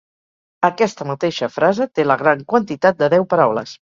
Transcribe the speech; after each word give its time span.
Aquesta 0.69 1.07
mateixa 1.09 1.51
frase 1.59 1.87
té 1.99 2.07
la 2.07 2.17
gran 2.21 2.43
quantitat 2.55 2.99
de 3.03 3.13
deu 3.17 3.31
paraules. 3.35 3.79